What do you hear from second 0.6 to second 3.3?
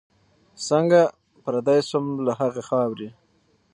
څنګه پردی سوم له هغي خاوري